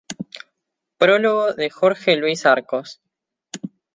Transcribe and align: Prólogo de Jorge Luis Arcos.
Prólogo 0.97 1.53
de 1.53 1.69
Jorge 1.69 2.15
Luis 2.15 2.47
Arcos. 2.47 3.03